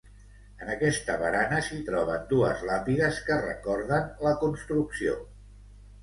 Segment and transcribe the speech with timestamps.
[0.65, 5.15] En aquesta barana s'hi troben dues làpides que recorden la construcció.